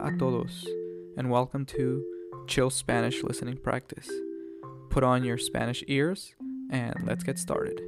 [0.00, 0.64] A todos,
[1.16, 2.04] and welcome to
[2.46, 4.08] Chill Spanish Listening Practice.
[4.90, 6.36] Put on your Spanish ears,
[6.70, 7.80] and let's get started.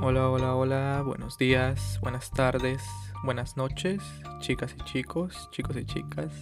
[0.00, 2.82] Hola, hola, hola, buenos días, buenas tardes,
[3.22, 4.00] buenas noches,
[4.40, 6.32] chicas y chicos, chicos y chicas,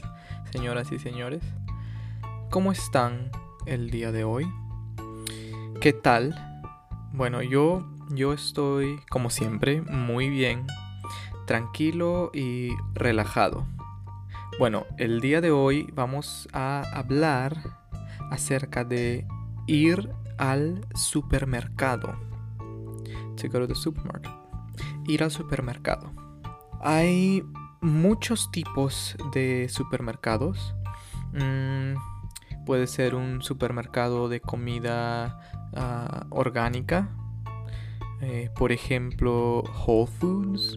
[0.52, 1.42] señoras y señores.
[2.51, 3.33] ¿Cómo están
[3.66, 4.47] el día de hoy?
[5.80, 6.49] ¿Qué tal?
[7.12, 10.66] Bueno, yo, yo estoy, como siempre, muy bien,
[11.45, 13.66] tranquilo y relajado.
[14.60, 17.59] Bueno, el día de hoy vamos a hablar
[18.30, 19.27] acerca de
[19.66, 22.15] ir al supermercado.
[23.37, 24.30] To go to the supermarket.
[25.09, 26.12] Ir al supermercado.
[26.80, 27.42] Hay
[27.80, 30.77] muchos tipos de supermercados.
[31.32, 31.95] Mm,
[32.65, 37.09] puede ser un supermercado de comida ah, orgánica,
[38.21, 40.74] eh, por ejemplo Whole Foods,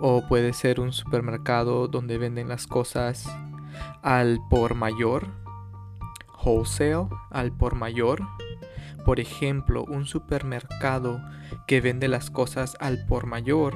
[0.00, 3.26] o puede ser un supermercado donde venden las cosas
[4.02, 5.28] al por mayor,
[6.44, 8.22] wholesale, al por mayor.
[9.04, 11.20] Por ejemplo, un supermercado
[11.66, 13.74] que vende las cosas al por mayor,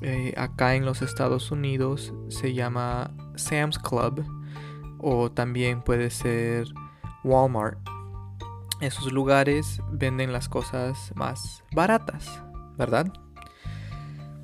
[0.00, 4.24] eh, acá en los Estados Unidos se llama Sam's Club
[4.98, 6.68] o también puede ser
[7.24, 7.78] Walmart.
[8.80, 12.40] Esos lugares venden las cosas más baratas,
[12.76, 13.12] ¿verdad?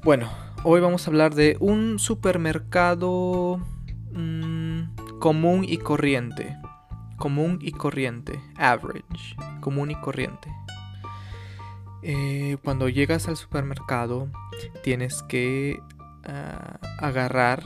[0.02, 0.28] Bueno,
[0.64, 3.60] hoy vamos a hablar de un supermercado
[4.12, 6.56] mm, común y corriente.
[7.16, 8.40] Común y corriente.
[8.56, 9.36] Average.
[9.60, 10.52] Común y corriente.
[12.02, 14.28] Eh, cuando llegas al supermercado
[14.82, 15.80] tienes que
[16.24, 17.62] ah, agarrar,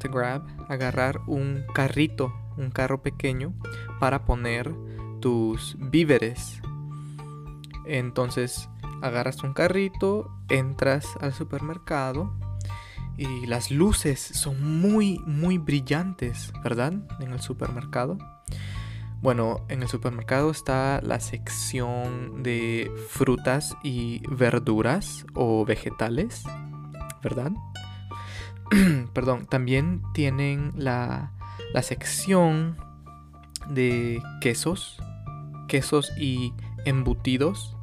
[0.00, 3.54] to grab, agarrar un carrito, un carro pequeño
[3.98, 4.74] para poner
[5.28, 6.58] tus víveres.
[7.84, 8.70] Entonces
[9.02, 12.32] agarras un carrito, entras al supermercado
[13.18, 16.94] y las luces son muy, muy brillantes, ¿verdad?
[17.20, 18.16] En el supermercado.
[19.20, 26.42] Bueno, en el supermercado está la sección de frutas y verduras o vegetales,
[27.22, 27.52] ¿verdad?
[29.12, 31.32] Perdón, también tienen la,
[31.74, 32.78] la sección
[33.68, 34.98] de quesos,
[35.68, 36.52] quesos y
[36.84, 37.76] embutidos.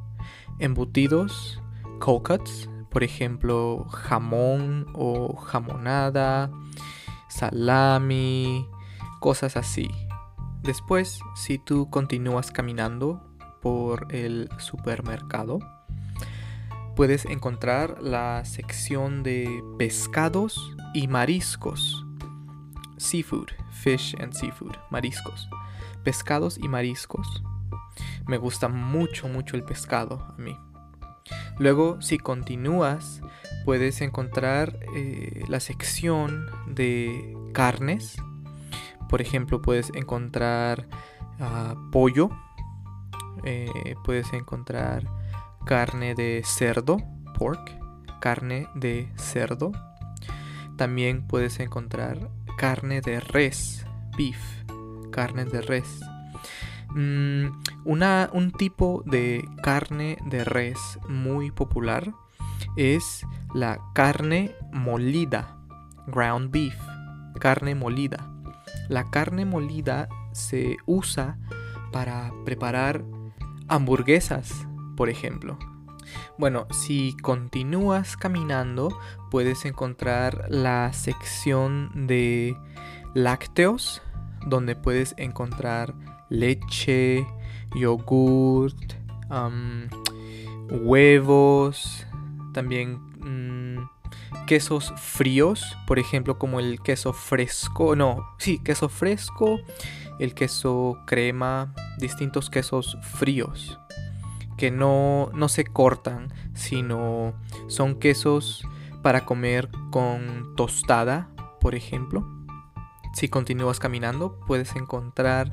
[0.58, 1.62] Embutidos,
[1.98, 2.42] cold
[2.90, 6.50] por ejemplo, jamón o jamonada,
[7.28, 8.66] salami,
[9.20, 9.88] cosas así.
[10.62, 13.22] Después, si tú continúas caminando
[13.60, 15.58] por el supermercado,
[16.94, 22.04] puedes encontrar la sección de pescados y mariscos.
[22.96, 25.48] Seafood, fish and seafood, mariscos.
[26.02, 27.42] Pescados y mariscos.
[28.26, 30.56] Me gusta mucho, mucho el pescado a mí.
[31.58, 33.20] Luego, si continúas,
[33.64, 38.16] puedes encontrar eh, la sección de carnes.
[39.08, 40.88] Por ejemplo, puedes encontrar
[41.40, 42.30] ah, pollo.
[43.44, 45.06] eh, puedes encontrar
[45.64, 46.98] carne de cerdo,
[47.38, 47.78] pork,
[48.20, 49.72] carne de cerdo.
[50.76, 54.40] También puedes encontrar carne de res, beef,
[55.10, 56.00] carne de res.
[56.96, 57.48] Mm,
[57.84, 62.12] una- un tipo de carne de res muy popular
[62.76, 63.24] es
[63.54, 65.58] la carne molida,
[66.06, 66.74] ground beef,
[67.38, 68.32] carne molida.
[68.88, 71.38] La carne molida se usa
[71.92, 73.04] para preparar
[73.68, 75.58] hamburguesas, por ejemplo.
[76.38, 78.96] Bueno, si continúas caminando,
[79.30, 82.56] puedes encontrar la sección de
[83.14, 84.02] lácteos,
[84.46, 85.94] donde puedes encontrar
[86.30, 87.26] leche,
[87.74, 88.94] yogurt,
[90.70, 92.06] huevos,
[92.54, 99.60] también mm, quesos fríos, por ejemplo, como el queso fresco, no, sí, queso fresco,
[100.18, 103.78] el queso crema, distintos quesos fríos
[104.56, 107.34] que no, no se cortan, sino
[107.68, 108.66] son quesos
[109.02, 111.28] para comer con tostada,
[111.60, 112.35] por ejemplo.
[113.16, 115.50] Si continúas caminando, puedes encontrar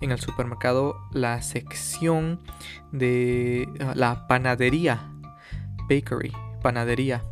[0.00, 2.38] en el supermercado la sección
[2.92, 5.10] de ah, la panadería,
[5.88, 7.24] bakery, panadería.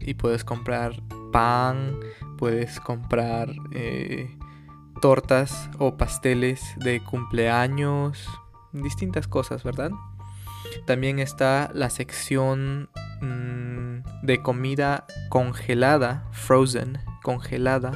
[0.00, 0.94] Y puedes comprar
[1.30, 2.00] pan,
[2.38, 4.34] puedes comprar eh,
[5.02, 8.26] tortas o pasteles de cumpleaños,
[8.72, 9.90] distintas cosas, ¿verdad?
[10.86, 12.88] También está la sección
[13.20, 17.92] mm, de comida congelada, frozen, congelada.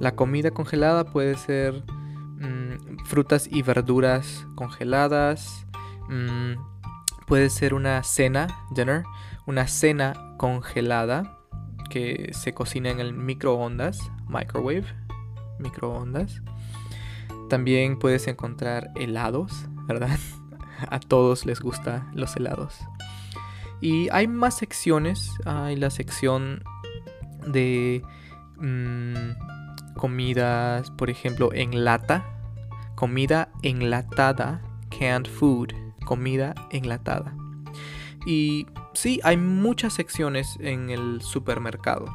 [0.00, 1.82] La comida congelada puede ser
[2.38, 5.66] mm, frutas y verduras congeladas,
[6.08, 6.54] mm,
[7.28, 9.04] Puede ser una cena, dinner,
[9.44, 11.38] una cena congelada
[11.90, 14.86] que se cocina en el microondas, microwave,
[15.58, 16.40] microondas.
[17.50, 20.18] También puedes encontrar helados, ¿verdad?
[20.88, 22.78] A todos les gustan los helados.
[23.82, 25.30] Y hay más secciones.
[25.44, 26.62] Hay la sección
[27.46, 28.02] de
[28.56, 29.57] mm,
[29.96, 32.24] comidas, por ejemplo, en lata.
[32.94, 35.68] Comida enlatada, canned food,
[36.04, 37.34] comida enlatada.
[38.26, 42.06] Y sí, hay muchas secciones en el supermercado.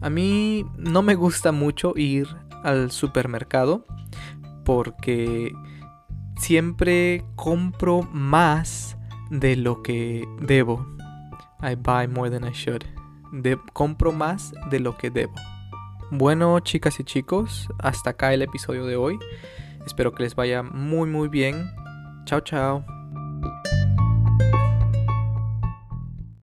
[0.00, 2.28] A mí no me gusta mucho ir
[2.62, 3.84] al supermercado
[4.64, 5.52] porque
[6.36, 8.96] siempre compro más
[9.30, 10.86] de lo que debo.
[11.62, 12.82] I buy more than I should.
[13.72, 15.34] compro más de lo que debo.
[16.14, 19.18] Bueno, chicas y chicos, hasta acá el episodio de hoy.
[19.86, 21.72] Espero que les vaya muy muy bien.
[22.26, 22.84] Chao, chao.